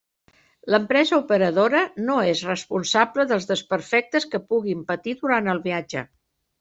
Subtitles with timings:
[0.75, 6.05] L'empresa operadora no és responsable dels desperfectes que puguin patir durant el viatge.